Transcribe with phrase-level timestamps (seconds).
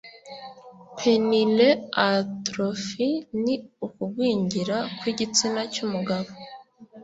[0.97, 1.69] Penile
[2.09, 3.09] Atrophy
[3.43, 3.55] ni
[3.85, 6.29] ukugwingira kw'igitsina cy'umugabo